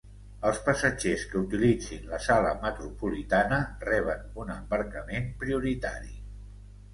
Els 0.51 0.59
passatgers 0.67 1.25
que 1.33 1.37
utilitzin 1.41 2.07
la 2.13 2.19
sala 2.27 2.53
metropolitana 2.63 3.61
reben 3.91 4.25
un 4.45 4.51
embarcament 4.55 5.31
prioritari. 5.45 6.11